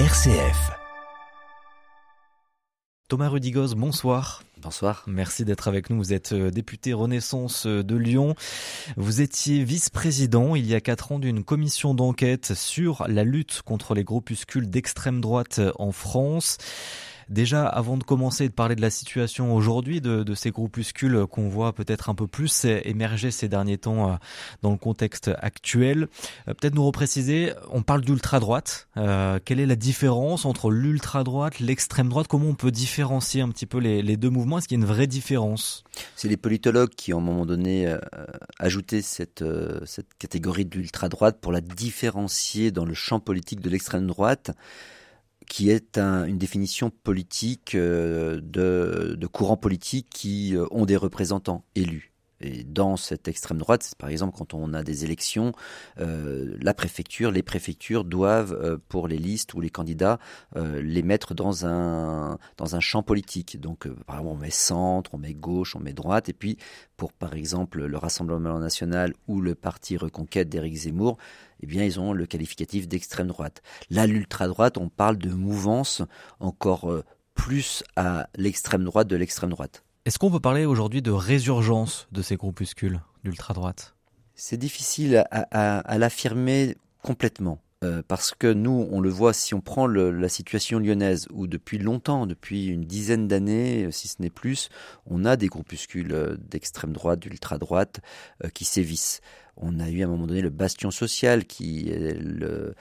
RCF. 0.00 0.72
Thomas 3.08 3.28
Rudigos, 3.28 3.76
bonsoir. 3.76 4.42
Bonsoir. 4.60 5.04
Merci 5.06 5.44
d'être 5.44 5.68
avec 5.68 5.88
nous. 5.88 5.98
Vous 5.98 6.12
êtes 6.12 6.32
euh, 6.32 6.50
député 6.50 6.92
Renaissance 6.92 7.64
euh, 7.68 7.84
de 7.84 7.94
Lyon. 7.94 8.34
Vous 8.96 9.20
étiez 9.20 9.62
vice-président 9.62 10.56
il 10.56 10.66
y 10.66 10.74
a 10.74 10.80
quatre 10.80 11.12
ans 11.12 11.20
d'une 11.20 11.44
commission 11.44 11.94
d'enquête 11.94 12.54
sur 12.54 13.04
la 13.06 13.22
lutte 13.22 13.62
contre 13.62 13.94
les 13.94 14.02
groupuscules 14.02 14.68
d'extrême 14.68 15.20
droite 15.20 15.60
en 15.78 15.92
France. 15.92 16.58
Déjà, 17.28 17.66
avant 17.66 17.96
de 17.96 18.04
commencer 18.04 18.48
de 18.48 18.52
parler 18.52 18.76
de 18.76 18.80
la 18.80 18.90
situation 18.90 19.54
aujourd'hui 19.54 20.00
de, 20.00 20.34
ces 20.34 20.50
groupuscules 20.50 21.26
qu'on 21.30 21.48
voit 21.48 21.72
peut-être 21.72 22.10
un 22.10 22.14
peu 22.14 22.26
plus 22.26 22.64
émerger 22.64 23.30
ces 23.30 23.48
derniers 23.48 23.78
temps 23.78 24.10
euh, 24.10 24.14
dans 24.62 24.72
le 24.72 24.76
contexte 24.76 25.30
actuel, 25.38 26.08
euh, 26.48 26.54
peut-être 26.54 26.74
nous 26.74 26.84
repréciser, 26.84 27.52
on 27.70 27.82
parle 27.82 28.02
d'ultra-droite. 28.02 28.88
Euh, 28.96 29.38
quelle 29.44 29.60
est 29.60 29.66
la 29.66 29.76
différence 29.76 30.44
entre 30.44 30.70
l'ultra-droite, 30.70 31.60
l'extrême 31.60 32.08
droite 32.08 32.26
Comment 32.28 32.48
on 32.48 32.54
peut 32.54 32.70
différencier 32.70 33.42
un 33.42 33.48
petit 33.48 33.66
peu 33.66 33.78
les, 33.78 34.16
deux 34.16 34.30
mouvements 34.30 34.58
Est-ce 34.58 34.68
qu'il 34.68 34.78
y 34.78 34.80
a 34.80 34.84
une 34.84 34.90
vraie 34.90 35.06
différence? 35.06 35.84
C'est 36.16 36.28
les 36.28 36.36
politologues 36.36 36.90
qui, 36.90 37.12
à 37.12 37.16
un 37.16 37.20
moment 37.20 37.46
donné, 37.46 37.86
euh, 37.86 37.98
ajouté 38.58 39.02
cette, 39.02 39.44
cette 39.84 40.14
catégorie 40.18 40.64
d'ultra-droite 40.64 41.38
pour 41.40 41.52
la 41.52 41.60
différencier 41.60 42.70
dans 42.70 42.84
le 42.84 42.94
champ 42.94 43.20
politique 43.20 43.60
de 43.60 43.70
l'extrême 43.70 44.06
droite 44.06 44.52
qui 45.48 45.70
est 45.70 45.98
une 45.98 46.38
définition 46.38 46.90
politique 46.90 47.74
euh, 47.74 48.40
de, 48.42 49.16
de 49.18 49.26
courants 49.26 49.56
politiques 49.56 50.08
qui 50.10 50.56
euh, 50.56 50.66
ont 50.70 50.86
des 50.86 50.96
représentants 50.96 51.64
élus. 51.74 52.13
Et 52.40 52.64
dans 52.64 52.96
cette 52.96 53.28
extrême 53.28 53.58
droite, 53.58 53.94
par 53.98 54.08
exemple, 54.08 54.36
quand 54.36 54.54
on 54.54 54.74
a 54.74 54.82
des 54.82 55.04
élections, 55.04 55.52
euh, 56.00 56.56
la 56.60 56.74
préfecture, 56.74 57.30
les 57.30 57.42
préfectures 57.42 58.04
doivent, 58.04 58.78
pour 58.88 59.08
les 59.08 59.18
listes 59.18 59.54
ou 59.54 59.60
les 59.60 59.70
candidats, 59.70 60.18
les 60.56 61.02
mettre 61.02 61.34
dans 61.34 61.66
un, 61.66 62.38
dans 62.56 62.76
un 62.76 62.80
champ 62.80 63.02
politique. 63.02 63.60
Donc, 63.60 63.88
par 64.06 64.16
exemple, 64.16 64.36
on 64.36 64.36
met 64.36 64.50
centre, 64.50 65.14
on 65.14 65.18
met 65.18 65.34
gauche, 65.34 65.76
on 65.76 65.80
met 65.80 65.92
droite. 65.92 66.28
Et 66.28 66.32
puis, 66.32 66.58
pour, 66.96 67.12
par 67.12 67.34
exemple, 67.34 67.84
le 67.84 67.96
Rassemblement 67.96 68.58
national 68.58 69.14
ou 69.26 69.40
le 69.40 69.54
parti 69.54 69.96
Reconquête 69.96 70.48
d'Éric 70.48 70.74
Zemmour, 70.74 71.18
eh 71.60 71.66
bien, 71.66 71.84
ils 71.84 71.98
ont 72.00 72.12
le 72.12 72.26
qualificatif 72.26 72.88
d'extrême 72.88 73.28
droite. 73.28 73.62
Là, 73.90 74.06
l'ultra-droite, 74.06 74.78
on 74.78 74.88
parle 74.88 75.18
de 75.18 75.30
mouvance 75.30 76.02
encore 76.40 76.90
euh, 76.90 77.04
plus 77.34 77.82
à 77.96 78.28
l'extrême 78.36 78.84
droite 78.84 79.08
de 79.08 79.16
l'extrême 79.16 79.50
droite. 79.50 79.84
Est-ce 80.06 80.18
qu'on 80.18 80.30
peut 80.30 80.38
parler 80.38 80.66
aujourd'hui 80.66 81.00
de 81.00 81.10
résurgence 81.10 82.08
de 82.12 82.20
ces 82.20 82.36
groupuscules 82.36 83.00
d'ultra-droite? 83.24 83.94
C'est 84.34 84.58
difficile 84.58 85.24
à, 85.30 85.98
l'affirmer 85.98 86.76
complètement. 87.02 87.62
Euh, 87.82 88.02
parce 88.06 88.34
que 88.34 88.52
nous, 88.52 88.86
on 88.90 89.00
le 89.00 89.08
voit, 89.08 89.32
si 89.32 89.54
on 89.54 89.62
prend 89.62 89.86
la 89.86 90.28
situation 90.28 90.78
lyonnaise, 90.78 91.26
où 91.32 91.46
depuis 91.46 91.78
longtemps, 91.78 92.26
depuis 92.26 92.66
une 92.66 92.84
dizaine 92.84 93.28
d'années, 93.28 93.88
si 93.92 94.08
ce 94.08 94.20
n'est 94.20 94.30
plus, 94.30 94.68
on 95.06 95.24
a 95.24 95.36
des 95.36 95.48
groupuscules 95.48 96.12
euh, 96.12 96.36
d'extrême 96.36 96.92
droite, 96.92 97.20
d'ultra 97.20 97.56
droite, 97.56 98.00
qui 98.52 98.66
sévissent. 98.66 99.22
On 99.56 99.78
a 99.78 99.88
eu 99.88 100.02
à 100.02 100.06
un 100.06 100.08
moment 100.08 100.26
donné 100.26 100.40
le 100.40 100.50
bastion 100.50 100.90
social 100.90 101.44
qui, 101.44 101.86
euh, 101.90 102.72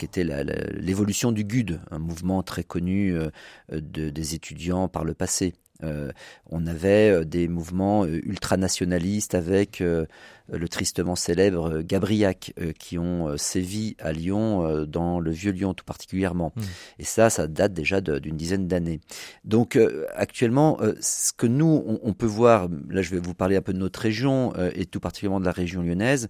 était 0.00 0.24
l'évolution 0.24 1.32
du 1.32 1.44
GUD, 1.44 1.80
un 1.90 1.98
mouvement 1.98 2.42
très 2.42 2.64
connu 2.64 3.14
euh, 3.14 3.30
de, 3.70 4.08
des 4.08 4.34
étudiants 4.34 4.88
par 4.88 5.04
le 5.04 5.14
passé. 5.14 5.54
Euh, 5.84 6.10
on 6.50 6.66
avait 6.66 7.10
euh, 7.10 7.24
des 7.24 7.46
mouvements 7.46 8.04
euh, 8.04 8.20
ultranationalistes 8.24 9.36
avec 9.36 9.80
le 9.80 10.68
tristement 10.68 11.14
célèbre 11.14 11.82
Gabriac 11.82 12.54
qui 12.78 12.98
ont 12.98 13.36
sévi 13.36 13.96
à 13.98 14.12
Lyon, 14.12 14.86
dans 14.86 15.20
le 15.20 15.30
vieux 15.30 15.52
Lyon 15.52 15.74
tout 15.74 15.84
particulièrement. 15.84 16.52
Mmh. 16.56 16.62
Et 17.00 17.04
ça, 17.04 17.28
ça 17.28 17.46
date 17.46 17.74
déjà 17.74 18.00
d'une 18.00 18.36
dizaine 18.36 18.66
d'années. 18.66 19.00
Donc 19.44 19.78
actuellement, 20.14 20.78
ce 21.00 21.32
que 21.34 21.46
nous, 21.46 22.00
on, 22.02 22.12
peut 22.14 22.26
voir, 22.26 22.68
là 22.88 23.02
je 23.02 23.10
vais 23.10 23.20
vous 23.20 23.34
parler 23.34 23.56
un 23.56 23.62
peu 23.62 23.74
de 23.74 23.78
notre 23.78 24.00
région 24.00 24.54
et 24.74 24.86
tout 24.86 25.00
particulièrement 25.00 25.40
de 25.40 25.44
la 25.44 25.52
région 25.52 25.82
lyonnaise, 25.82 26.28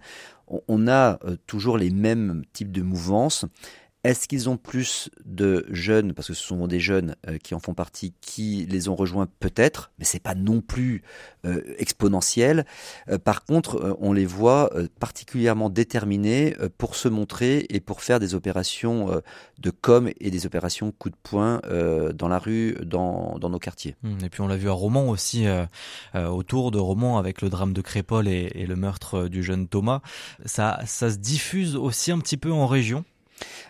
on 0.67 0.89
a 0.89 1.17
toujours 1.47 1.77
les 1.77 1.89
mêmes 1.89 2.43
types 2.51 2.73
de 2.73 2.81
mouvances. 2.81 3.45
Est-ce 4.09 4.27
qu'ils 4.27 4.49
ont 4.49 4.57
plus 4.57 5.11
de 5.23 5.67
jeunes, 5.69 6.13
parce 6.15 6.29
que 6.29 6.33
ce 6.33 6.43
sont 6.43 6.65
des 6.65 6.79
jeunes 6.79 7.15
euh, 7.27 7.37
qui 7.37 7.53
en 7.53 7.59
font 7.59 7.75
partie, 7.75 8.15
qui 8.21 8.65
les 8.67 8.89
ont 8.89 8.95
rejoints 8.95 9.27
peut-être, 9.39 9.91
mais 9.99 10.03
c'est 10.05 10.19
pas 10.19 10.33
non 10.33 10.61
plus 10.61 11.03
euh, 11.45 11.61
exponentiel. 11.77 12.65
Euh, 13.09 13.19
par 13.19 13.45
contre, 13.45 13.95
on 14.01 14.11
les 14.11 14.25
voit 14.25 14.71
particulièrement 14.99 15.69
déterminés 15.69 16.55
pour 16.79 16.95
se 16.95 17.07
montrer 17.07 17.67
et 17.69 17.79
pour 17.79 18.01
faire 18.01 18.19
des 18.19 18.33
opérations 18.33 19.21
de 19.59 19.69
com 19.69 20.09
et 20.19 20.31
des 20.31 20.47
opérations 20.47 20.91
coup 20.91 21.11
de 21.11 21.15
poing 21.21 21.61
dans 22.15 22.27
la 22.27 22.39
rue, 22.39 22.77
dans, 22.83 23.37
nos 23.39 23.59
quartiers. 23.59 23.95
Mmh, 24.01 24.25
et 24.25 24.29
puis 24.29 24.41
on 24.41 24.47
l'a 24.47 24.57
vu 24.57 24.69
à 24.69 24.73
Romans 24.73 25.09
aussi, 25.09 25.45
autour 26.15 26.71
de 26.71 26.79
Romans 26.79 27.19
avec 27.19 27.43
le 27.43 27.49
drame 27.49 27.73
de 27.73 27.81
Crépol 27.81 28.27
et, 28.27 28.65
le 28.65 28.75
meurtre 28.75 29.27
du 29.27 29.43
jeune 29.43 29.67
Thomas. 29.67 30.01
Ça 30.45 30.79
se 30.85 31.17
diffuse 31.17 31.75
aussi 31.75 32.11
un 32.11 32.19
petit 32.19 32.37
peu 32.37 32.51
en 32.51 32.65
région? 32.65 33.05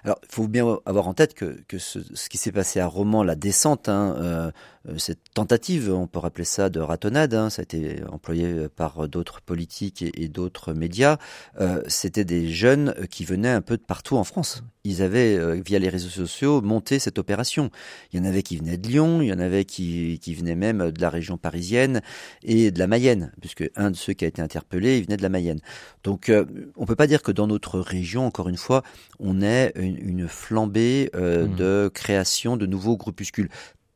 Alors, 0.04 0.20
il 0.24 0.34
faut 0.34 0.48
bien 0.48 0.80
avoir 0.86 1.08
en 1.08 1.14
tête 1.14 1.34
que, 1.34 1.78
ce, 1.78 2.00
qui 2.30 2.38
s'est 2.38 2.52
passé 2.52 2.80
à 2.80 2.88
Romans, 2.88 3.24
la 3.24 3.36
descente, 3.36 3.90
hein, 3.90 4.16
euh, 4.18 4.52
cette 4.98 5.20
tentative, 5.34 5.92
on 5.92 6.08
peut 6.08 6.20
rappeler 6.20 6.46
ça 6.46 6.70
de 6.70 6.80
ratonnade, 6.80 7.34
hein, 7.34 7.50
ça 7.50 7.62
a 7.62 7.64
été 7.64 8.02
employé 8.10 8.70
par 8.70 9.10
d'autres 9.10 9.42
politiques 9.42 10.02
et, 10.02 10.28
d'autres 10.30 10.74
médias, 10.74 11.18
euh, 11.60 11.82
c'était 11.88 12.24
des 12.24 12.50
jeunes 12.50 12.94
qui 13.10 13.26
venaient 13.26 13.50
un 13.50 13.62
peu 13.62 13.78
de 13.78 13.84
partout 13.84 14.16
en 14.16 14.24
France. 14.24 14.64
Ils 14.86 15.02
avaient, 15.02 15.38
euh, 15.38 15.62
via 15.66 15.80
les 15.80 15.90
réseaux 15.90 16.10
sociaux, 16.10 16.62
monté 16.62 17.00
cette 17.00 17.20
opération. 17.20 17.70
Il 18.12 18.20
y 18.20 18.22
en 18.22 18.26
avait 18.26 18.42
qui 18.42 18.56
venaient 18.56 18.78
de 18.78 18.88
Lyon, 18.88 19.22
il 19.22 19.28
y 19.28 19.34
en 19.34 19.40
avait 19.40 19.66
qui, 19.66 20.20
qui 20.20 20.34
venaient 20.34 20.56
même 20.56 20.92
de 20.92 21.02
la 21.02 21.10
région 21.10 21.38
parisienne 21.38 22.02
et 22.44 22.72
de 22.72 22.80
la 22.80 22.88
Mayenne, 22.88 23.34
puisque 23.42 23.70
un 23.76 23.92
de 23.92 23.96
ceux 23.98 24.14
qui 24.14 24.24
a 24.24 24.28
été 24.30 24.42
interpellé, 24.42 24.98
il 24.98 25.04
venait 25.04 25.18
de 25.18 25.24
la 25.24 25.30
Mayenne. 25.30 25.60
Donc, 26.04 26.32
on 26.78 26.86
peut 26.86 26.96
pas 26.96 27.08
dire 27.08 27.22
que 27.22 27.32
dans 27.32 27.48
notre 27.48 27.80
région, 27.80 28.26
encore 28.26 28.48
une 28.48 28.58
fois, 28.58 28.84
on 29.20 29.42
ait 29.42 29.74
une, 29.76 29.98
une 29.98 30.28
flambée 30.28 31.10
mmh. 31.14 31.56
de 31.56 31.92
création 31.94 32.56
de 32.56 32.66
nouveaux 32.66 32.96
groupuscules. 32.96 33.50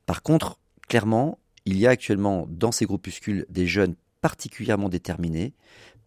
Par 0.05 0.21
contre, 0.21 0.59
clairement, 0.87 1.39
il 1.65 1.77
y 1.77 1.87
a 1.87 1.91
actuellement 1.91 2.45
dans 2.49 2.71
ces 2.71 2.85
groupuscules 2.85 3.45
des 3.49 3.67
jeunes 3.67 3.95
particulièrement 4.21 4.89
déterminés, 4.89 5.53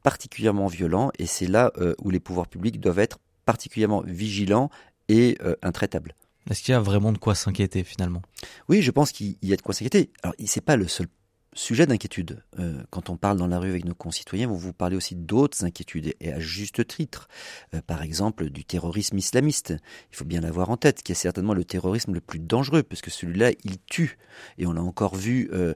particulièrement 0.03 0.67
violents, 0.67 1.11
et 1.19 1.27
c'est 1.27 1.47
là 1.47 1.73
euh, 1.77 1.95
où 2.03 2.11
les 2.11 2.21
pouvoirs 2.21 2.49
publics 2.49 2.81
doivent 2.81 2.99
être 2.99 3.19
particulièrement 3.45 4.03
vigilants 4.07 4.71
et 5.09 5.37
euh, 5.43 5.55
intraitables. 5.63 6.15
Est-ce 6.51 6.63
qu'il 6.63 6.73
y 6.73 6.77
a 6.77 6.81
vraiment 6.81 7.13
de 7.13 7.19
quoi 7.19 7.35
s'inquiéter 7.35 7.85
finalement? 7.85 8.23
Oui, 8.69 8.83
je 8.83 8.91
pense 8.91 9.13
qu'il 9.13 9.37
y 9.43 9.53
a 9.53 9.57
de 9.57 9.63
quoi 9.63 9.75
s'inquiéter. 9.75 10.11
Alors, 10.23 10.35
c'est 10.47 10.65
pas 10.65 10.77
le 10.77 10.87
seul 10.87 11.09
sujet 11.59 11.87
d'inquiétude. 11.87 12.43
Euh, 12.59 12.83
quand 12.91 13.11
on 13.11 13.17
parle 13.17 13.39
dans 13.39 13.47
la 13.47 13.59
rue 13.59 13.71
avec 13.71 13.85
nos 13.85 13.95
concitoyens, 13.95 14.47
vous 14.47 14.59
vous 14.59 14.73
parlez 14.73 14.97
aussi 14.97 15.15
d'autres 15.15 15.65
inquiétudes, 15.65 16.15
et 16.21 16.33
à 16.33 16.41
juste 16.41 16.87
titre. 16.87 17.29
Euh, 17.75 17.81
par 17.87 18.03
exemple, 18.03 18.51
du 18.51 18.65
terrorisme 18.65 19.19
islamiste. 19.19 19.75
Il 20.13 20.17
faut 20.17 20.25
bien 20.25 20.41
l'avoir 20.41 20.71
en 20.71 20.77
tête, 20.77 21.03
qui 21.03 21.13
est 21.13 21.17
certainement 21.17 21.55
le 21.55 21.65
terrorisme 21.65 22.15
le 22.15 22.21
plus 22.21 22.39
dangereux, 22.39 22.83
parce 22.83 23.01
que 23.01 23.11
celui-là, 23.11 23.51
il 23.65 23.79
tue. 23.87 24.19
Et 24.59 24.67
on 24.67 24.73
l'a 24.73 24.83
encore 24.83 25.17
vu 25.17 25.49
euh, 25.53 25.75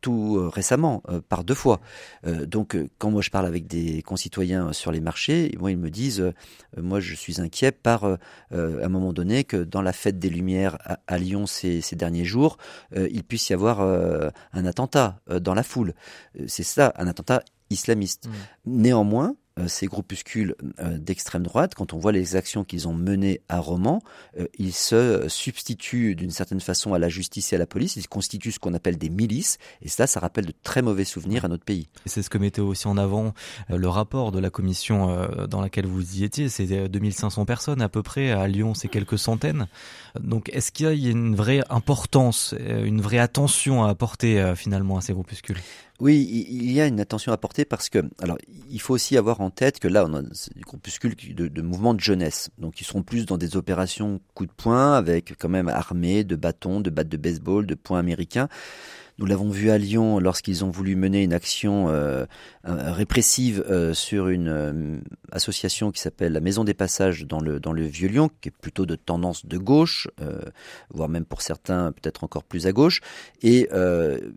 tout 0.00 0.36
euh, 0.36 0.48
récemment, 0.48 1.02
euh, 1.08 1.20
par 1.26 1.44
deux 1.44 1.54
fois. 1.54 1.80
donc, 2.24 2.76
quand 2.98 3.10
moi 3.10 3.22
je 3.22 3.30
parle 3.30 3.46
avec 3.46 3.66
des 3.66 4.02
concitoyens 4.02 4.72
sur 4.72 4.92
les 4.92 5.00
marchés, 5.00 5.54
moi 5.58 5.70
ils 5.70 5.78
me 5.78 5.90
disent, 5.90 6.32
moi 6.76 7.00
je 7.00 7.14
suis 7.14 7.40
inquiet 7.40 7.72
par, 7.72 8.04
à 8.04 8.16
un 8.52 8.88
moment 8.88 9.12
donné, 9.12 9.44
que 9.44 9.56
dans 9.56 9.82
la 9.82 9.92
fête 9.92 10.18
des 10.18 10.30
Lumières 10.30 10.78
à, 11.06 11.18
Lyon 11.18 11.46
ces, 11.46 11.80
ces, 11.80 11.96
derniers 11.96 12.24
jours, 12.24 12.58
il 12.94 13.24
puisse 13.24 13.48
y 13.50 13.54
avoir 13.54 13.80
un 13.80 14.66
attentat 14.66 15.20
dans 15.40 15.54
la 15.54 15.62
foule. 15.62 15.94
C'est 16.46 16.62
ça, 16.62 16.92
un 16.96 17.06
attentat 17.06 17.42
islamiste. 17.70 18.26
Mmh. 18.26 18.32
Néanmoins, 18.66 19.28
euh, 19.28 19.47
ces 19.66 19.86
groupuscules 19.86 20.54
euh, 20.78 20.98
d'extrême 20.98 21.42
droite, 21.42 21.74
quand 21.74 21.92
on 21.92 21.98
voit 21.98 22.12
les 22.12 22.36
actions 22.36 22.64
qu'ils 22.64 22.86
ont 22.86 22.92
menées 22.92 23.40
à 23.48 23.58
Romans, 23.58 24.02
euh, 24.38 24.46
ils 24.58 24.72
se 24.72 25.26
substituent 25.28 26.14
d'une 26.14 26.30
certaine 26.30 26.60
façon 26.60 26.94
à 26.94 26.98
la 26.98 27.08
justice 27.08 27.52
et 27.52 27.56
à 27.56 27.58
la 27.58 27.66
police, 27.66 27.96
ils 27.96 28.08
constituent 28.08 28.52
ce 28.52 28.58
qu'on 28.58 28.74
appelle 28.74 28.98
des 28.98 29.10
milices, 29.10 29.58
et 29.82 29.88
cela, 29.88 30.06
ça 30.06 30.20
rappelle 30.20 30.46
de 30.46 30.54
très 30.62 30.82
mauvais 30.82 31.04
souvenirs 31.04 31.44
à 31.44 31.48
notre 31.48 31.64
pays. 31.64 31.88
C'est 32.06 32.22
ce 32.22 32.30
que 32.30 32.38
mettait 32.38 32.60
aussi 32.60 32.86
en 32.86 32.96
avant 32.96 33.34
le 33.68 33.88
rapport 33.88 34.32
de 34.32 34.38
la 34.38 34.50
commission 34.50 35.28
dans 35.48 35.60
laquelle 35.60 35.86
vous 35.86 36.18
y 36.18 36.24
étiez, 36.24 36.48
c'est 36.48 36.88
2500 36.88 37.44
personnes 37.44 37.82
à 37.82 37.88
peu 37.88 38.02
près, 38.02 38.30
à 38.30 38.46
Lyon 38.46 38.74
c'est 38.74 38.88
quelques 38.88 39.18
centaines. 39.18 39.66
Donc 40.20 40.50
est-ce 40.52 40.70
qu'il 40.72 40.86
y 40.94 41.08
a 41.08 41.10
une 41.10 41.34
vraie 41.34 41.62
importance, 41.70 42.54
une 42.58 43.00
vraie 43.00 43.18
attention 43.18 43.84
à 43.84 43.90
apporter 43.90 44.52
finalement 44.56 44.98
à 44.98 45.00
ces 45.00 45.12
groupuscules? 45.12 45.58
Oui, 46.00 46.46
il 46.48 46.70
y 46.70 46.80
a 46.80 46.86
une 46.86 47.00
attention 47.00 47.32
à 47.32 47.36
porter 47.36 47.64
parce 47.64 47.88
que, 47.88 47.98
alors, 48.20 48.38
il 48.70 48.80
faut 48.80 48.94
aussi 48.94 49.16
avoir 49.16 49.40
en 49.40 49.50
tête 49.50 49.80
que 49.80 49.88
là, 49.88 50.04
on 50.08 50.14
a 50.14 50.22
des 50.22 50.60
groupuscules 50.60 51.16
de, 51.34 51.62
mouvements 51.62 51.94
de 51.94 52.00
jeunesse. 52.00 52.50
Donc, 52.58 52.80
ils 52.80 52.84
seront 52.84 53.02
plus 53.02 53.26
dans 53.26 53.36
des 53.36 53.56
opérations 53.56 54.20
coup 54.34 54.46
de 54.46 54.52
poing 54.52 54.94
avec 54.94 55.34
quand 55.38 55.48
même 55.48 55.68
armés 55.68 56.22
de 56.22 56.36
bâtons, 56.36 56.80
de 56.80 56.90
battes 56.90 57.08
de 57.08 57.16
baseball, 57.16 57.66
de 57.66 57.74
poings 57.74 57.98
américains. 57.98 58.48
Nous 59.18 59.26
l'avons 59.26 59.50
vu 59.50 59.70
à 59.70 59.78
Lyon 59.78 60.20
lorsqu'ils 60.20 60.64
ont 60.64 60.70
voulu 60.70 60.94
mener 60.94 61.24
une 61.24 61.32
action 61.32 61.88
euh, 61.88 62.92
répressive 62.92 63.64
euh, 63.68 63.92
sur 63.92 64.28
une 64.28 64.48
euh, 64.48 64.98
association 65.32 65.90
qui 65.90 66.00
s'appelle 66.00 66.32
la 66.32 66.40
Maison 66.40 66.62
des 66.62 66.74
Passages 66.74 67.26
dans 67.26 67.40
le, 67.40 67.58
dans 67.58 67.72
le 67.72 67.82
Vieux-Lyon, 67.82 68.30
qui 68.40 68.50
est 68.50 68.52
plutôt 68.52 68.86
de 68.86 68.94
tendance 68.94 69.44
de 69.44 69.58
gauche, 69.58 70.08
voire 70.92 71.08
même 71.08 71.24
pour 71.24 71.42
certains 71.42 71.92
peut-être 71.92 72.24
encore 72.24 72.44
plus 72.44 72.66
à 72.66 72.72
gauche. 72.72 73.00
Et 73.42 73.68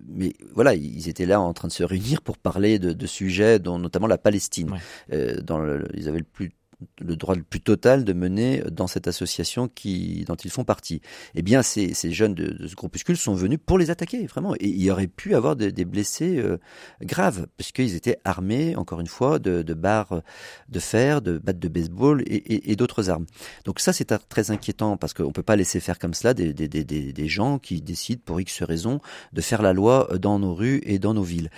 mais 0.08 0.34
voilà, 0.54 0.74
ils 0.74 1.10
étaient 1.10 1.26
là 1.26 1.40
en 1.40 1.54
train 1.54 1.68
de 1.68 1.74
se 1.74 1.84
réunir 1.84 2.22
pour 2.22 2.38
parler 2.38 2.80
de, 2.80 2.94
de 2.94 3.08
sujets, 3.08 3.60
dont 3.60 3.78
notamment 3.78 4.08
la 4.08 4.18
Palestine. 4.18 4.72
dans 5.44 5.60
le, 5.60 5.88
ils 5.94 6.08
avaient 6.08 6.20
le 6.20 6.24
plus 6.24 6.52
le 7.00 7.16
droit 7.16 7.36
le 7.36 7.44
plus 7.44 7.62
total 7.62 8.04
de 8.06 8.14
mener 8.14 8.64
dans 8.72 8.88
cette 8.88 9.08
association 9.08 9.68
qui, 9.68 10.24
dont 10.26 10.36
ils 10.36 10.52
font 10.52 10.64
partie. 10.64 11.02
Eh 11.36 11.42
bien, 11.42 11.62
ces, 11.62 11.94
ces 11.94 12.12
jeunes 12.12 12.34
de, 12.34 12.68
ce 12.68 12.76
groupuscule 12.76 13.18
sont 13.18 13.34
venus 13.34 13.60
pour 13.66 13.78
les 13.78 13.90
attaquer, 13.90 14.26
vraiment. 14.26 14.56
Et 14.56 14.68
il 14.68 14.82
y 14.82 14.92
aurait 14.92 15.08
pu 15.08 15.36
avoir 15.36 15.56
des, 15.56 15.72
des 15.72 15.86
blessés 15.86 16.38
euh, 16.38 16.58
graves, 17.02 17.48
puisqu'ils 17.58 17.96
étaient 17.96 18.18
armés, 18.24 18.76
encore 18.76 19.00
une 19.00 19.08
fois, 19.08 19.40
de, 19.40 19.62
de 19.62 19.74
barres 19.74 20.22
de 20.70 20.80
fer, 20.80 21.22
de 21.22 21.38
battes 21.38 21.60
de 21.60 21.68
baseball 21.68 22.22
et, 22.26 22.36
et, 22.36 22.72
et 22.72 22.76
d'autres 22.76 23.10
armes. 23.10 23.26
Donc 23.66 23.80
ça, 23.80 23.94
c'est 23.94 24.14
très 24.30 24.52
inquiétant, 24.52 24.98
parce 24.98 25.14
qu'on 25.14 25.28
ne 25.28 25.32
peut 25.32 25.44
pas 25.44 25.56
laisser 25.56 25.80
faire 25.80 26.00
comme 26.00 26.14
cela 26.14 26.34
des, 26.34 26.54
des, 26.54 26.68
des, 26.68 26.84
des 26.84 27.28
gens 27.28 27.60
qui 27.60 27.82
décident, 27.82 28.22
pour 28.26 28.40
X 28.42 28.64
raisons, 28.64 29.00
de 29.34 29.42
faire 29.42 29.62
la 29.62 29.74
loi 29.74 30.10
dans 30.20 30.40
nos 30.40 30.54
rues 30.54 30.82
et 30.86 31.00
dans 31.00 31.14
nos 31.14 31.24
villes. 31.24 31.50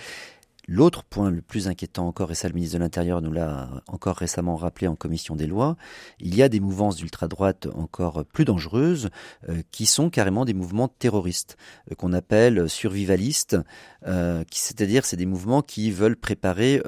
L'autre 0.66 1.04
point 1.04 1.30
le 1.30 1.42
plus 1.42 1.68
inquiétant 1.68 2.08
encore, 2.08 2.32
et 2.32 2.36
ça 2.36 2.48
le 2.48 2.54
ministre 2.54 2.78
de 2.78 2.84
l'Intérieur 2.84 3.22
nous 3.22 3.34
l'a 3.34 3.84
encore 3.88 4.16
récemment 4.16 4.56
rappelé 4.56 4.88
en 4.88 4.96
commission 4.96 5.36
des 5.36 5.46
lois, 5.46 5.76
il 6.22 6.36
y 6.36 6.42
a 6.42 6.48
des 6.48 6.62
mouvances 6.62 6.96
d'ultra-droite 6.96 7.68
encore 7.76 8.24
plus 8.24 8.46
dangereuses 8.46 9.10
euh, 9.50 9.62
qui 9.72 9.86
sont 9.86 10.10
carrément 10.10 10.46
des 10.46 10.54
mouvements 10.54 10.88
terroristes, 10.88 11.58
euh, 11.92 11.96
qu'on 11.96 12.14
appelle 12.14 12.70
survivalistes, 12.70 13.58
euh, 14.08 14.46
c'est-à-dire 14.52 15.04
c'est 15.04 15.18
des 15.18 15.26
mouvements 15.26 15.62
qui 15.62 15.92
veulent 15.92 16.16
préparer 16.16 16.82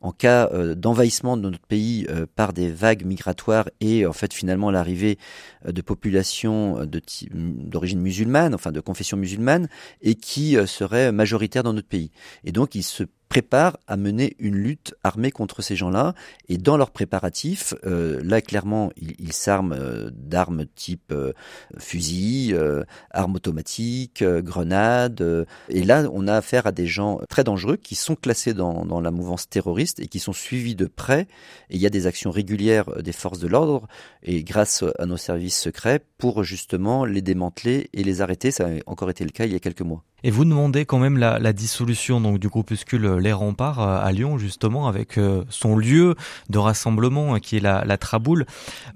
en 0.00 0.12
cas 0.12 0.48
d'envahissement 0.74 1.36
de 1.36 1.42
notre 1.42 1.58
pays 1.60 2.06
par 2.36 2.52
des 2.52 2.70
vagues 2.70 3.04
migratoires 3.04 3.68
et 3.80 4.06
en 4.06 4.12
fait 4.12 4.32
finalement 4.32 4.70
l'arrivée 4.70 5.18
de 5.64 5.80
populations 5.80 6.86
d'origine 7.30 8.00
musulmane, 8.00 8.54
enfin 8.54 8.72
de 8.72 8.80
confession 8.80 9.16
musulmane, 9.16 9.68
et 10.02 10.14
qui 10.14 10.56
seraient 10.66 11.12
majoritaires 11.12 11.62
dans 11.62 11.72
notre 11.72 11.88
pays. 11.88 12.10
Et 12.44 12.52
donc 12.52 12.74
ils 12.74 12.82
se 12.82 13.04
préparent 13.28 13.78
à 13.86 13.96
mener 13.96 14.36
une 14.38 14.56
lutte 14.56 14.94
armée 15.04 15.30
contre 15.30 15.62
ces 15.62 15.76
gens-là. 15.76 16.14
Et 16.48 16.58
dans 16.58 16.76
leurs 16.76 16.90
préparatifs, 16.90 17.74
euh, 17.84 18.20
là 18.22 18.40
clairement, 18.40 18.90
ils 18.96 19.32
s'arment 19.32 19.72
euh, 19.72 20.10
d'armes 20.12 20.66
type 20.74 21.12
euh, 21.12 21.32
fusil, 21.78 22.52
euh, 22.52 22.84
armes 23.10 23.36
automatiques, 23.36 24.24
grenades. 24.24 25.46
et 25.68 25.82
là, 25.84 26.04
on 26.12 26.26
a 26.26 26.34
affaire 26.34 26.66
à 26.66 26.72
des 26.72 26.86
gens 26.86 27.20
très 27.28 27.44
dangereux 27.44 27.76
qui 27.76 27.94
sont 27.94 28.16
classés 28.16 28.54
dans, 28.54 28.84
dans, 28.84 29.00
la 29.00 29.10
mouvance 29.10 29.48
terroriste 29.48 30.00
et 30.00 30.08
qui 30.08 30.18
sont 30.18 30.32
suivis 30.32 30.74
de 30.74 30.86
près. 30.86 31.26
Et 31.70 31.76
il 31.76 31.80
y 31.80 31.86
a 31.86 31.90
des 31.90 32.06
actions 32.06 32.30
régulières 32.30 33.02
des 33.02 33.12
forces 33.12 33.38
de 33.38 33.48
l'ordre 33.48 33.86
et 34.22 34.42
grâce 34.42 34.84
à 34.98 35.06
nos 35.06 35.16
services 35.16 35.58
secrets 35.58 36.00
pour 36.18 36.42
justement 36.44 37.04
les 37.04 37.22
démanteler 37.22 37.88
et 37.92 38.02
les 38.02 38.20
arrêter. 38.20 38.50
Ça 38.50 38.66
a 38.66 38.70
encore 38.86 39.10
été 39.10 39.24
le 39.24 39.30
cas 39.30 39.46
il 39.46 39.52
y 39.52 39.56
a 39.56 39.60
quelques 39.60 39.82
mois. 39.82 40.04
Et 40.24 40.30
vous 40.30 40.44
demandez 40.44 40.84
quand 40.84 40.98
même 40.98 41.16
la, 41.16 41.52
dissolution 41.52 42.20
donc 42.20 42.38
du 42.38 42.48
groupuscule 42.48 43.06
Les 43.18 43.32
Remparts 43.32 43.80
euh, 43.80 44.00
à 44.00 44.12
Lyon 44.12 44.36
justement 44.36 44.88
avec 44.88 45.16
euh, 45.16 45.44
son 45.48 45.76
lieu 45.76 46.14
de 46.50 46.58
rassemblement 46.58 47.36
euh, 47.36 47.38
qui 47.38 47.56
est 47.56 47.60
la, 47.60 47.84
la 47.84 47.96
Traboule. 47.96 48.44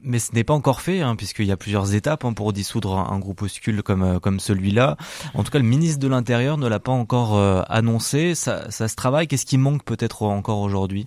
Mais 0.02 0.18
ce 0.18 0.32
n'est 0.34 0.44
pas 0.44 0.54
encore 0.54 0.80
fait 0.80 1.00
hein, 1.00 1.14
puisqu'il 1.16 1.46
y 1.46 1.52
a 1.52 1.56
plusieurs 1.56 1.94
étapes 1.94 2.24
hein, 2.24 2.32
pour 2.32 2.52
dissoudre 2.52 2.98
un, 2.98 3.18
groupuscule 3.18 3.82
comme 3.82 4.18
comme 4.20 4.40
celui-là. 4.40 4.96
En 5.34 5.44
tout 5.44 5.52
cas, 5.52 5.58
le 5.58 5.64
ministre 5.64 6.00
de 6.00 6.08
l'Intérieur 6.08 6.58
ne 6.58 6.66
l'a 6.66 6.80
pas 6.80 6.92
encore 6.92 7.38
annoncé. 7.68 8.34
Ça, 8.34 8.68
ça 8.70 8.88
se 8.88 8.96
travaille. 8.96 9.28
Qu'est-ce 9.28 9.46
qui 9.46 9.58
manque 9.58 9.84
peut-être 9.84 10.22
encore 10.24 10.58
aujourd'hui? 10.58 11.06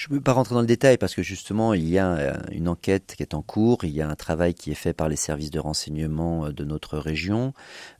Je 0.00 0.06
ne 0.08 0.14
peux 0.14 0.22
pas 0.22 0.32
rentrer 0.32 0.54
dans 0.54 0.62
le 0.62 0.66
détail 0.66 0.96
parce 0.96 1.14
que 1.14 1.22
justement, 1.22 1.74
il 1.74 1.86
y 1.86 1.98
a 1.98 2.12
euh, 2.12 2.34
une 2.52 2.68
enquête 2.68 3.12
qui 3.18 3.22
est 3.22 3.34
en 3.34 3.42
cours, 3.42 3.84
il 3.84 3.90
y 3.90 4.00
a 4.00 4.08
un 4.08 4.14
travail 4.14 4.54
qui 4.54 4.70
est 4.70 4.74
fait 4.74 4.94
par 4.94 5.10
les 5.10 5.16
services 5.16 5.50
de 5.50 5.58
renseignement 5.58 6.46
euh, 6.46 6.52
de 6.52 6.64
notre 6.64 6.96
région, 6.96 7.52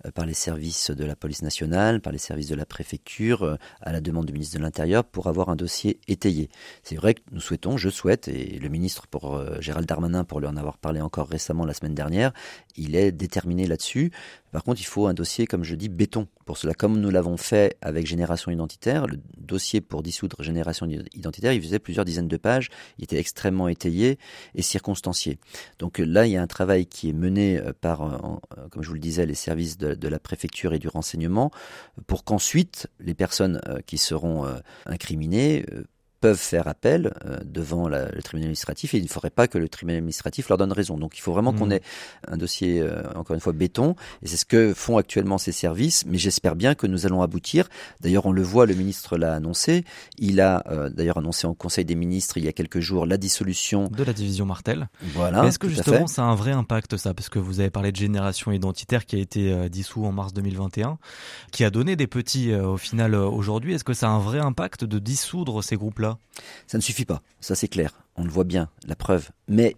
euh, 0.06 0.10
par 0.10 0.24
les 0.24 0.32
services 0.32 0.90
de 0.90 1.04
la 1.04 1.14
police 1.14 1.42
nationale, 1.42 2.00
par 2.00 2.10
les 2.10 2.18
services 2.18 2.46
de 2.46 2.54
la 2.54 2.64
préfecture, 2.64 3.58
à 3.82 3.92
la 3.92 4.00
demande 4.00 4.24
du 4.24 4.32
ministre 4.32 4.56
de 4.56 4.62
l'Intérieur 4.62 5.04
pour 5.04 5.26
avoir 5.26 5.50
un 5.50 5.56
dossier 5.56 6.00
étayé. 6.08 6.48
C'est 6.84 6.96
vrai 6.96 7.12
que 7.12 7.20
nous 7.32 7.40
souhaitons, 7.40 7.76
je 7.76 7.90
souhaite, 7.90 8.28
et 8.28 8.58
le 8.58 8.70
ministre 8.70 9.06
pour 9.06 9.38
Gérald 9.60 9.86
Darmanin, 9.86 10.24
pour 10.24 10.40
lui 10.40 10.46
en 10.46 10.56
avoir 10.56 10.78
parlé 10.78 11.02
encore 11.02 11.28
récemment 11.28 11.66
la 11.66 11.74
semaine 11.74 11.94
dernière, 11.94 12.32
il 12.76 12.96
est 12.96 13.12
déterminé 13.12 13.66
là-dessus. 13.66 14.10
Par 14.52 14.64
contre, 14.64 14.80
il 14.80 14.84
faut 14.84 15.06
un 15.06 15.14
dossier, 15.14 15.46
comme 15.46 15.62
je 15.62 15.74
dis, 15.74 15.88
béton. 15.88 16.26
Pour 16.44 16.56
cela, 16.56 16.74
comme 16.74 16.98
nous 16.98 17.10
l'avons 17.10 17.36
fait 17.36 17.76
avec 17.82 18.06
Génération 18.06 18.50
Identitaire, 18.50 19.06
le 19.06 19.20
dossier 19.38 19.80
pour 19.80 20.02
dissoudre 20.02 20.42
Génération 20.42 20.88
Identitaire, 21.14 21.52
il 21.52 21.62
faisait 21.62 21.78
plusieurs 21.90 22.04
dizaines 22.04 22.28
de 22.28 22.36
pages, 22.36 22.68
il 22.98 23.04
était 23.04 23.18
extrêmement 23.18 23.66
étayé 23.66 24.16
et 24.54 24.62
circonstancié. 24.62 25.40
Donc 25.80 25.98
là, 25.98 26.24
il 26.24 26.32
y 26.32 26.36
a 26.36 26.42
un 26.42 26.46
travail 26.46 26.86
qui 26.86 27.08
est 27.08 27.12
mené 27.12 27.58
euh, 27.58 27.72
par, 27.80 28.02
euh, 28.02 28.68
comme 28.70 28.84
je 28.84 28.88
vous 28.88 28.94
le 28.94 29.00
disais, 29.00 29.26
les 29.26 29.34
services 29.34 29.76
de, 29.76 30.08
la 30.08 30.18
préfecture 30.20 30.72
et 30.72 30.78
du 30.78 30.86
renseignement, 30.86 31.50
pour 32.06 32.22
qu'ensuite, 32.22 32.86
les 33.00 33.14
personnes 33.14 33.60
euh, 33.66 33.80
qui 33.86 33.98
seront 33.98 34.46
incriminées 34.86 35.64
peuvent 36.20 36.36
faire 36.36 36.68
appel 36.68 37.14
euh, 37.24 37.38
devant 37.44 37.88
la, 37.88 38.10
le 38.10 38.22
tribunal 38.22 38.46
administratif 38.46 38.94
et 38.94 38.98
il 38.98 39.04
ne 39.04 39.08
faudrait 39.08 39.30
pas 39.30 39.48
que 39.48 39.58
le 39.58 39.68
tribunal 39.68 39.98
administratif 39.98 40.48
leur 40.48 40.58
donne 40.58 40.72
raison. 40.72 40.98
Donc 40.98 41.16
il 41.16 41.20
faut 41.20 41.32
vraiment 41.32 41.52
qu'on 41.52 41.66
mmh. 41.66 41.72
ait 41.72 41.82
un 42.28 42.36
dossier, 42.36 42.80
euh, 42.80 43.02
encore 43.14 43.34
une 43.34 43.40
fois, 43.40 43.52
béton. 43.52 43.96
Et 44.22 44.28
c'est 44.28 44.36
ce 44.36 44.44
que 44.44 44.74
font 44.74 44.98
actuellement 44.98 45.38
ces 45.38 45.52
services. 45.52 46.04
Mais 46.06 46.18
j'espère 46.18 46.56
bien 46.56 46.74
que 46.74 46.86
nous 46.86 47.06
allons 47.06 47.22
aboutir. 47.22 47.68
D'ailleurs, 48.00 48.26
on 48.26 48.32
le 48.32 48.42
voit, 48.42 48.66
le 48.66 48.74
ministre 48.74 49.16
l'a 49.16 49.34
annoncé. 49.34 49.84
Il 50.18 50.40
a 50.40 50.62
euh, 50.70 50.90
d'ailleurs 50.90 51.18
annoncé 51.18 51.46
en 51.46 51.54
Conseil 51.54 51.84
des 51.84 51.94
ministres 51.94 52.36
il 52.36 52.44
y 52.44 52.48
a 52.48 52.52
quelques 52.52 52.80
jours 52.80 53.06
la 53.06 53.16
dissolution 53.16 53.88
de 53.88 54.04
la 54.04 54.12
division 54.12 54.44
Martel. 54.44 54.88
Voilà. 55.14 55.44
Est-ce 55.46 55.58
que 55.58 55.68
justement 55.68 56.06
ça 56.06 56.22
a 56.22 56.26
un 56.26 56.34
vrai 56.34 56.52
impact 56.52 56.96
ça? 56.96 57.14
Parce 57.14 57.28
que 57.28 57.38
vous 57.38 57.60
avez 57.60 57.70
parlé 57.70 57.92
de 57.92 57.96
génération 57.96 58.52
identitaire 58.52 59.06
qui 59.06 59.16
a 59.16 59.18
été 59.18 59.68
dissous 59.68 60.04
en 60.04 60.12
mars 60.12 60.32
2021, 60.32 60.98
qui 61.50 61.64
a 61.64 61.70
donné 61.70 61.96
des 61.96 62.06
petits 62.06 62.54
au 62.54 62.76
final 62.76 63.14
aujourd'hui. 63.14 63.74
Est-ce 63.74 63.84
que 63.84 63.94
ça 63.94 64.08
a 64.08 64.10
un 64.10 64.18
vrai 64.18 64.38
impact 64.38 64.84
de 64.84 64.98
dissoudre 64.98 65.62
ces 65.62 65.76
groupes-là? 65.76 66.09
Ça 66.66 66.78
ne 66.78 66.82
suffit 66.82 67.04
pas, 67.04 67.22
ça 67.40 67.54
c'est 67.54 67.68
clair, 67.68 67.92
on 68.16 68.24
le 68.24 68.30
voit 68.30 68.44
bien, 68.44 68.70
la 68.86 68.96
preuve. 68.96 69.30
Mais 69.48 69.76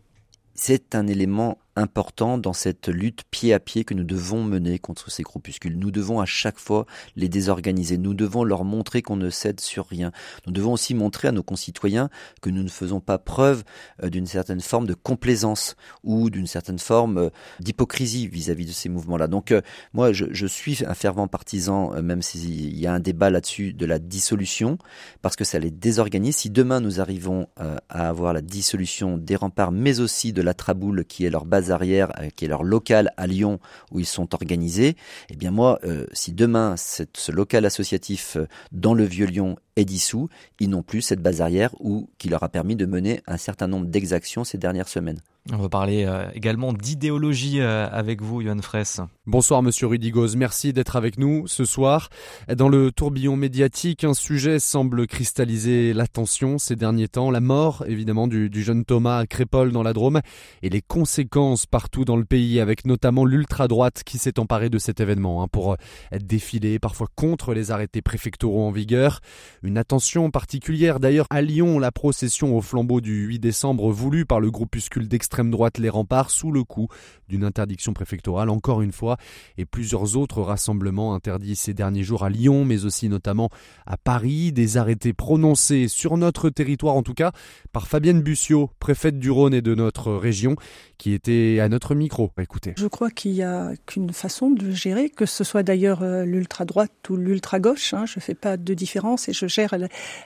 c'est 0.55 0.95
un 0.95 1.07
élément 1.07 1.59
important 1.77 2.39
dans 2.39 2.53
cette 2.53 2.89
lutte 2.89 3.23
pied 3.31 3.55
à 3.55 3.61
pied 3.61 3.85
que 3.85 3.95
nous 3.95 4.05
devons 4.05 4.45
mener 4.45 4.79
contre 4.79 5.11
ces 5.11 5.23
groupuscules. 5.23 5.79
Nous 5.79 5.91
devons 5.91 6.21
à 6.21 6.27
chaque 6.27 6.59
fois 6.59 6.87
les 7.17 7.29
désorganiser. 7.29 7.99
Nous 7.99 8.15
devons 8.15 8.45
leur 8.45 8.65
montrer 8.65 9.03
qu'on 9.03 9.17
ne 9.17 9.31
cède 9.31 9.61
sur 9.61 9.87
rien. 9.87 10.13
Nous 10.47 10.53
devons 10.53 10.73
aussi 10.73 10.95
montrer 10.95 11.29
à 11.29 11.33
nos 11.33 11.43
concitoyens 11.43 12.11
que 12.41 12.51
nous 12.51 12.63
ne 12.63 12.69
faisons 12.69 13.01
pas 13.01 13.19
preuve 13.19 13.65
euh, 14.03 14.11
d'une 14.11 14.27
certaine 14.27 14.61
forme 14.61 14.87
de 14.87 14.95
complaisance 14.95 15.77
ou 16.05 16.31
d'une 16.31 16.47
certaine 16.47 16.79
forme 16.79 17.19
euh, 17.19 17.31
d'hypocrisie 17.61 18.29
vis-à-vis 18.29 18.67
de 18.67 18.73
ces 18.73 18.89
mouvements-là. 18.89 19.27
Donc 19.27 19.53
euh, 19.53 19.63
moi, 19.93 20.13
je, 20.13 20.27
je, 20.31 20.47
suis 20.47 20.85
un 20.87 20.95
fervent 20.95 21.29
partisan, 21.29 22.03
même 22.03 22.21
s'il 22.21 22.79
y 22.79 22.87
a 22.87 22.93
un 22.93 23.01
débat 23.01 23.31
là-dessus, 23.31 23.73
de 23.73 23.87
la 23.87 23.99
dissolution, 23.99 24.77
parce 25.23 25.37
que 25.37 25.45
ça 25.45 25.59
les 25.59 25.71
désorganise. 25.71 26.37
Si 26.37 26.51
demain 26.51 26.81
nous 26.81 27.01
arrivons 27.01 27.47
à 27.57 28.09
avoir 28.09 28.33
la 28.33 28.43
dissolution 28.43 29.17
des 29.17 29.37
remparts, 29.37 29.73
mais 29.73 30.01
aussi 30.01 30.33
de 30.33 30.43
la 30.43 30.53
traboule 30.53 31.05
qui 31.05 31.25
est 31.25 31.31
leur 31.31 31.47
base 31.47 31.62
arrière, 31.71 32.13
euh, 32.21 32.29
qui 32.35 32.45
est 32.45 32.49
leur 32.49 32.63
local 32.63 33.13
à 33.17 33.27
Lyon 33.27 33.61
où 33.91 34.01
ils 34.01 34.07
sont 34.07 34.35
organisés, 34.35 34.97
eh 35.31 35.37
bien 35.37 35.51
moi, 35.51 35.79
euh, 35.85 36.07
si 36.13 36.33
demain 36.33 36.75
ce 36.77 37.33
local 37.33 37.65
associatif 37.65 38.37
euh, 38.37 38.47
dans 38.73 38.95
le 38.95 39.05
vieux 39.05 39.27
Lyon 39.27 39.57
est 39.77 39.85
dissous, 39.85 40.29
ils 40.61 40.71
n'ont 40.71 40.83
plus 40.83 41.03
cette 41.03 41.23
base 41.23 41.41
arrière 41.41 41.71
ou 41.81 42.11
qui 42.19 42.29
leur 42.29 42.43
a 42.43 42.49
permis 42.49 42.77
de 42.77 42.87
mener 42.87 43.23
un 43.27 43.37
certain 43.37 43.69
nombre 43.69 43.87
d'exactions 43.87 44.45
ces 44.45 44.59
dernières 44.59 44.89
semaines. 44.89 45.21
On 45.51 45.57
va 45.57 45.69
parler 45.69 46.05
euh, 46.05 46.31
également 46.35 46.73
d'idéologie 46.73 47.61
euh, 47.61 47.89
avec 47.91 48.23
vous, 48.23 48.43
Johan 48.43 48.63
Fraisse. 48.63 49.01
Bonsoir, 49.27 49.61
monsieur 49.61 49.89
Rudigoz. 49.89 50.37
Merci 50.37 50.73
d'être 50.73 50.95
avec 50.95 51.19
nous 51.19 51.49
ce 51.49 51.65
soir. 51.65 52.11
Dans 52.55 52.69
le 52.69 52.93
tourbillon 52.93 53.35
médiatique, 53.35 54.05
un 54.05 54.15
sujet 54.15 54.61
semble 54.61 55.09
cristalliser 55.09 55.95
l'attention 55.95 56.59
ces 56.59 56.77
derniers 56.77 57.09
temps. 57.09 57.33
La 57.33 57.41
mort, 57.41 57.83
évidemment, 57.89 58.29
du, 58.29 58.63
jeune 58.63 58.85
Thomas 58.85 59.19
à 59.19 59.27
Crépole 59.27 59.73
dans 59.73 59.83
la 59.83 59.93
Drôme 59.93 60.21
et 60.63 60.69
les 60.69 60.81
conséquences 60.81 61.67
partout 61.67 62.05
dans 62.05 62.17
le 62.17 62.25
pays, 62.25 62.61
avec 62.61 62.85
notamment 62.85 63.25
l'ultra-droite 63.25 64.05
qui 64.05 64.19
s'est 64.19 64.39
emparée 64.39 64.71
de 64.71 64.79
cet 64.79 65.01
événement 65.01 65.43
hein, 65.43 65.49
pour 65.51 65.77
défiler 66.13 66.79
parfois 66.79 67.09
contre 67.17 67.53
les 67.53 67.73
arrêtés 67.73 68.01
préfectoraux 68.01 68.65
en 68.65 68.71
vigueur. 68.71 69.19
Une 69.65 69.79
attention 69.79 70.33
particulière 70.33 70.99
d'ailleurs 70.99 71.27
à 71.31 71.41
Lyon, 71.41 71.79
la 71.79 71.93
procession 71.93 72.57
au 72.57 72.61
flambeau 72.61 73.01
du 73.01 73.27
8 73.27 73.39
décembre 73.39 73.93
voulue 73.93 74.27
par 74.27 74.41
le 74.41 74.51
groupuscule 74.51 75.07
d'extrême 75.07 75.53
droite 75.53 75.79
Les 75.79 75.89
Remparts 75.89 76.31
sous 76.31 76.51
le 76.51 76.65
coup 76.65 76.89
d'une 77.29 77.45
interdiction 77.45 77.93
préfectorale 77.93 78.51
encore 78.51 78.83
une 78.83 78.91
fois 78.91 79.19
et 79.59 79.65
plusieurs 79.65 80.17
autres 80.17 80.43
rassemblements 80.43 81.15
interdits 81.15 81.55
ces 81.55 81.75
derniers 81.75 82.03
jours 82.03 82.25
à 82.25 82.29
Lyon 82.29 82.65
mais 82.65 82.85
aussi 82.85 83.09
notamment 83.09 83.51
à 83.87 83.97
Paris, 83.97 84.51
des 84.51 84.79
arrêtés 84.79 85.13
prononcés 85.13 85.87
sur 85.87 86.17
notre 86.17 86.51
territoire 86.51 86.97
en 86.97 87.05
tout 87.05 87.15
cas 87.15 87.31
par 87.71 87.87
Fabienne 87.87 88.21
Bussiot, 88.21 88.69
préfète 88.81 89.21
du 89.21 89.31
Rhône 89.31 89.55
et 89.55 89.63
de 89.63 89.77
notre 89.77 90.13
région 90.13 90.57
qui 90.99 91.13
était 91.13 91.59
à 91.61 91.69
notre 91.69 91.97
micro. 91.97 92.31
Écoutez. 92.39 92.75
Je 92.77 92.87
crois 92.87 93.11
qu'il 93.11 93.33
n'y 93.33 93.43
a 93.43 93.73
qu'une 93.87 94.13
façon 94.13 94.51
de 94.51 94.71
gérer, 94.71 95.11
que 95.11 95.27
ce 95.27 95.43
soit 95.43 95.65
d'ailleurs 95.65 96.03
euh, 96.03 96.25
l'ultra-droite 96.25 96.93
ou 97.11 97.17
l'ultra-gauche. 97.17 97.93
Hein. 97.93 98.07
je 98.07 98.19
ne 98.19 98.23
fais 98.23 98.35
pas 98.35 98.57
de 98.57 98.73
différence 98.75 99.29
et 99.29 99.33
je 99.33 99.49
gère 99.53 99.75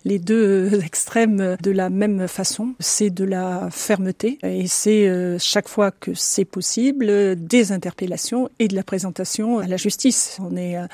les 0.05 0.19
deux 0.19 0.81
extrêmes 0.85 1.57
de 1.63 1.71
la 1.71 1.91
même 1.91 2.29
façon. 2.29 2.75
C'est 2.81 3.11
de 3.11 3.25
la 3.25 3.69
fermeté 3.71 4.39
et 4.43 4.67
c'est 4.67 5.09
euh, 5.09 5.39
chaque 5.39 5.69
fois 5.69 5.91
que 5.91 6.15
c'est 6.15 6.45
possible 6.45 7.37
des 7.37 7.73
interpellations 7.73 8.49
et 8.59 8.69
de 8.69 8.75
la 8.75 8.83
présentation 8.83 9.59
à 9.59 9.67
la 9.67 9.77
justice. 9.77 10.39
On 10.41 10.57
est 10.57 10.77
euh, 10.79 10.87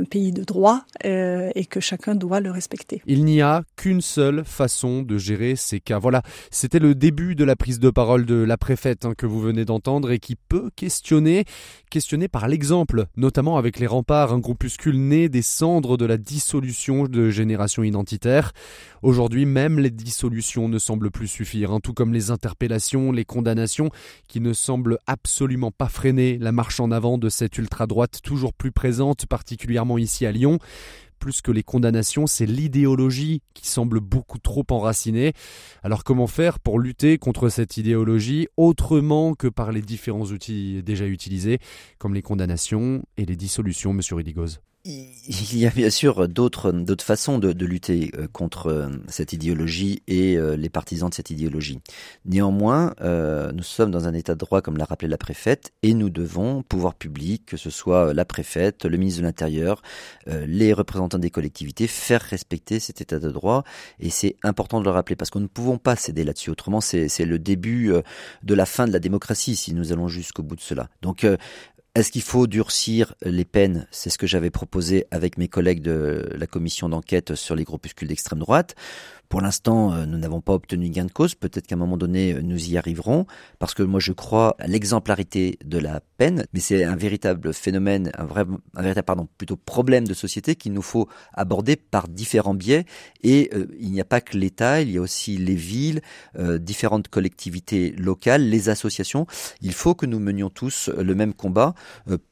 un 0.00 0.04
pays 0.04 0.32
de 0.32 0.42
droit 0.42 0.82
et 1.04 1.66
que 1.66 1.80
chacun 1.80 2.14
doit 2.14 2.40
le 2.40 2.50
respecter. 2.50 3.02
Il 3.06 3.24
n'y 3.24 3.40
a 3.42 3.62
qu'une 3.76 4.00
seule 4.00 4.44
façon 4.44 5.02
de 5.02 5.18
gérer 5.18 5.54
ces 5.56 5.80
cas. 5.80 5.98
Voilà, 5.98 6.22
c'était 6.50 6.78
le 6.78 6.94
début 6.94 7.34
de 7.34 7.44
la 7.44 7.56
prise 7.56 7.78
de 7.78 7.90
parole 7.90 8.26
de 8.26 8.34
la 8.34 8.56
préfète 8.56 9.04
hein, 9.04 9.14
que 9.16 9.26
vous 9.26 9.40
venez 9.40 9.64
d'entendre 9.64 10.10
et 10.10 10.18
qui 10.18 10.36
peut 10.36 10.70
questionner, 10.74 11.44
questionner 11.90 12.28
par 12.28 12.48
l'exemple, 12.48 13.06
notamment 13.16 13.56
avec 13.56 13.78
les 13.78 13.86
remparts, 13.86 14.32
un 14.32 14.38
groupuscule 14.38 14.98
né 14.98 15.28
des 15.28 15.42
cendres 15.42 15.96
de 15.96 16.04
la 16.04 16.16
dissolution 16.16 17.04
de 17.04 17.25
générations 17.30 17.82
identitaires. 17.82 18.52
Aujourd'hui, 19.02 19.46
même 19.46 19.78
les 19.78 19.90
dissolutions 19.90 20.68
ne 20.68 20.78
semblent 20.78 21.10
plus 21.10 21.28
suffire, 21.28 21.72
hein, 21.72 21.80
tout 21.80 21.92
comme 21.92 22.12
les 22.12 22.30
interpellations, 22.30 23.12
les 23.12 23.24
condamnations, 23.24 23.90
qui 24.28 24.40
ne 24.40 24.52
semblent 24.52 24.98
absolument 25.06 25.70
pas 25.70 25.88
freiner 25.88 26.38
la 26.38 26.52
marche 26.52 26.80
en 26.80 26.90
avant 26.90 27.18
de 27.18 27.28
cette 27.28 27.58
ultra-droite 27.58 28.20
toujours 28.22 28.52
plus 28.52 28.72
présente, 28.72 29.26
particulièrement 29.26 29.98
ici 29.98 30.26
à 30.26 30.32
Lyon 30.32 30.58
plus 31.18 31.40
que 31.40 31.50
les 31.50 31.62
condamnations, 31.62 32.26
c'est 32.26 32.46
l'idéologie 32.46 33.42
qui 33.54 33.66
semble 33.66 34.00
beaucoup 34.00 34.38
trop 34.38 34.64
enracinée. 34.70 35.32
Alors 35.82 36.04
comment 36.04 36.26
faire 36.26 36.60
pour 36.60 36.78
lutter 36.78 37.18
contre 37.18 37.48
cette 37.48 37.76
idéologie 37.76 38.48
autrement 38.56 39.34
que 39.34 39.48
par 39.48 39.72
les 39.72 39.82
différents 39.82 40.26
outils 40.26 40.82
déjà 40.82 41.06
utilisés, 41.06 41.58
comme 41.98 42.14
les 42.14 42.22
condamnations 42.22 43.02
et 43.16 43.24
les 43.24 43.36
dissolutions, 43.36 43.92
monsieur 43.92 44.16
Ridigoz 44.16 44.60
il 44.86 45.58
y 45.58 45.66
a 45.66 45.70
bien 45.70 45.90
sûr 45.90 46.28
d'autres 46.28 46.70
d'autres 46.70 47.04
façons 47.04 47.38
de, 47.38 47.52
de, 47.52 47.66
lutter 47.66 48.12
euh, 48.16 48.28
contre 48.32 48.68
euh, 48.68 48.88
cette 49.08 49.32
idéologie 49.32 50.02
et 50.06 50.36
euh, 50.36 50.56
les 50.56 50.68
partisans 50.68 51.08
de 51.08 51.14
cette 51.14 51.30
idéologie. 51.30 51.80
Néanmoins, 52.24 52.94
nous 53.00 53.62
sommes 53.62 53.90
dans 53.90 54.06
un 54.06 54.14
état 54.14 54.34
de 54.34 54.38
droit, 54.38 54.60
comme 54.60 54.76
l'a 54.76 54.84
rappelé 54.84 55.08
la 55.08 55.18
préfète, 55.18 55.72
et 55.82 55.94
nous 55.94 56.10
devons, 56.10 56.62
pouvoir 56.62 56.94
public, 56.94 57.46
que 57.46 57.56
ce 57.56 57.70
soit 57.70 58.14
la 58.14 58.24
préfète, 58.24 58.84
le 58.84 58.96
ministre 58.96 59.20
de 59.20 59.26
l'Intérieur, 59.26 59.82
les 60.26 60.72
représentants 60.72 61.18
des 61.18 61.30
collectivités, 61.30 61.86
faire 61.86 62.20
respecter 62.20 62.80
cet 62.80 63.00
état 63.00 63.18
de 63.18 63.30
droit. 63.30 63.64
Et 64.00 64.10
c'est 64.10 64.36
important 64.42 64.80
de 64.80 64.84
le 64.84 64.90
rappeler 64.90 65.16
parce 65.16 65.30
que 65.30 65.38
nous 65.38 65.44
ne 65.44 65.48
pouvons 65.48 65.78
pas 65.78 65.96
céder 65.96 66.24
là-dessus. 66.24 66.50
Autrement, 66.50 66.80
c'est 66.80 67.24
le 67.24 67.38
début 67.38 67.92
de 68.42 68.54
la 68.54 68.66
fin 68.66 68.86
de 68.86 68.92
la 68.92 68.98
démocratie 68.98 69.56
si 69.56 69.74
nous 69.74 69.92
allons 69.92 70.08
jusqu'au 70.08 70.42
bout 70.42 70.56
de 70.56 70.60
cela. 70.60 70.88
Donc, 71.02 71.26
est-ce 71.96 72.12
qu'il 72.12 72.22
faut 72.22 72.46
durcir 72.46 73.14
les 73.22 73.46
peines? 73.46 73.86
C'est 73.90 74.10
ce 74.10 74.18
que 74.18 74.26
j'avais 74.26 74.50
proposé 74.50 75.06
avec 75.10 75.38
mes 75.38 75.48
collègues 75.48 75.80
de 75.80 76.28
la 76.36 76.46
commission 76.46 76.90
d'enquête 76.90 77.34
sur 77.34 77.56
les 77.56 77.64
groupuscules 77.64 78.08
d'extrême 78.08 78.40
droite. 78.40 78.74
Pour 79.28 79.40
l'instant, 79.40 79.92
euh, 79.92 80.06
nous 80.06 80.18
n'avons 80.18 80.40
pas 80.40 80.52
obtenu 80.52 80.88
gain 80.88 81.04
de 81.04 81.10
cause. 81.10 81.34
Peut-être 81.34 81.66
qu'à 81.66 81.74
un 81.74 81.78
moment 81.78 81.96
donné, 81.96 82.32
euh, 82.32 82.42
nous 82.42 82.70
y 82.70 82.78
arriverons, 82.78 83.26
parce 83.58 83.74
que 83.74 83.82
moi, 83.82 84.00
je 84.00 84.12
crois 84.12 84.56
à 84.58 84.66
l'exemplarité 84.66 85.58
de 85.64 85.78
la 85.78 86.00
peine, 86.16 86.46
mais 86.52 86.60
c'est 86.60 86.84
un 86.84 86.96
véritable 86.96 87.52
phénomène, 87.52 88.12
un 88.16 88.24
vrai, 88.24 88.44
un 88.74 88.82
véritable, 88.82 89.04
pardon, 89.04 89.28
plutôt 89.36 89.56
problème 89.56 90.06
de 90.06 90.14
société 90.14 90.54
qu'il 90.54 90.72
nous 90.72 90.82
faut 90.82 91.08
aborder 91.32 91.76
par 91.76 92.08
différents 92.08 92.54
biais. 92.54 92.84
Et 93.22 93.50
euh, 93.54 93.66
il 93.80 93.90
n'y 93.90 94.00
a 94.00 94.04
pas 94.04 94.20
que 94.20 94.36
l'État, 94.36 94.80
il 94.80 94.92
y 94.92 94.98
a 94.98 95.00
aussi 95.00 95.36
les 95.36 95.54
villes, 95.54 96.00
différentes 96.60 97.08
collectivités 97.08 97.92
locales, 97.92 98.48
les 98.48 98.68
associations. 98.68 99.26
Il 99.62 99.72
faut 99.72 99.94
que 99.94 100.06
nous 100.06 100.18
menions 100.18 100.50
tous 100.50 100.88
le 100.88 101.14
même 101.14 101.34
combat 101.34 101.74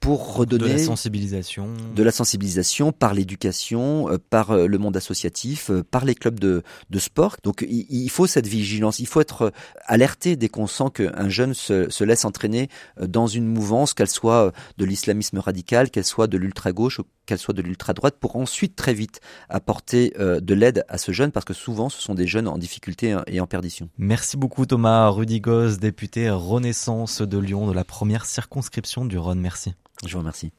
pour 0.01 0.37
redonner 0.37 0.65
de 0.65 0.73
la 0.73 0.79
sensibilisation, 0.79 1.69
de 1.95 2.03
la 2.03 2.13
sensibilisation 2.13 2.93
par 2.93 3.15
l'éducation, 3.15 4.09
par 4.31 4.57
le 4.57 4.79
monde 4.79 4.97
associatif, 4.97 5.71
par 5.91 6.05
les 6.05 6.15
clubs 6.15 6.39
de 6.39 6.63
de 6.91 6.99
sport. 6.99 7.37
Donc 7.43 7.65
il, 7.69 8.09
faut 8.11 8.27
cette 8.27 8.47
vigilance, 8.47 8.99
il 8.99 9.07
faut 9.07 9.21
être 9.21 9.43
euh, 9.43 9.51
alerté 9.87 10.37
dès 10.37 10.49
qu'on 10.49 10.67
sent 10.67 10.91
qu'un 10.95 11.29
jeune 11.29 11.55
se, 11.55 12.05
laisse 12.05 12.25
entraîner 12.25 12.69
euh, 13.01 13.07
dans 13.07 13.27
une 13.27 13.47
mouvance, 13.47 13.95
qu'elle 13.95 14.09
soit 14.09 14.47
euh, 14.47 14.51
de 14.79 14.85
l'islamisme 14.85 15.39
radical, 15.39 15.91
qu'elle 15.91 16.05
soit 16.05 16.27
de 16.27 16.39
l'ultra-gauche, 16.39 17.01
qu'elle 17.27 17.39
soit 17.39 17.55
de 17.55 17.63
l'ultra-droite, 17.63 18.17
pour 18.21 18.37
ensuite 18.37 18.77
très 18.77 18.95
vite 18.95 19.21
apporter 19.49 20.13
de 20.19 20.55
l'aide 20.55 20.85
à 20.89 20.99
ce 20.99 21.13
jeune, 21.13 21.33
parce 21.33 21.47
que 21.47 21.55
souvent 21.55 21.89
ce 21.89 22.01
sont 22.01 22.15
des 22.15 22.27
jeunes 22.27 22.49
en 22.49 22.59
difficulté 22.59 23.13
hein, 23.13 23.25
et 23.27 23.41
en 23.41 23.47
perdition. 23.47 23.89
Merci 23.99 24.37
beaucoup 24.37 24.67
Thomas 24.67 25.09
Rudigos, 25.09 25.77
député 25.77 26.29
Renaissance 26.31 27.23
de 27.23 27.39
Lyon 27.39 27.67
de 27.67 27.73
la 27.73 27.85
première 27.85 28.27
circonscription 28.27 29.05
du 29.05 29.19
Rhône. 29.19 29.41
Merci. 29.41 29.75
Je 30.05 30.13
vous 30.13 30.19
remercie. 30.19 30.53